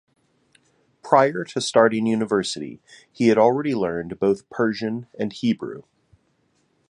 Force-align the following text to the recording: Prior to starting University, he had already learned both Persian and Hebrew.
Prior 1.03 1.43
to 1.43 1.61
starting 1.61 2.07
University, 2.07 2.81
he 3.11 3.27
had 3.27 3.37
already 3.37 3.75
learned 3.75 4.19
both 4.19 4.49
Persian 4.49 5.05
and 5.19 5.31
Hebrew. 5.31 5.83